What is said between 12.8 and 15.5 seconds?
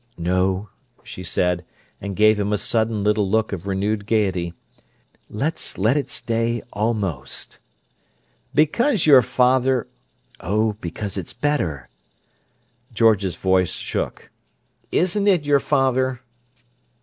George's voice shook. "Isn't it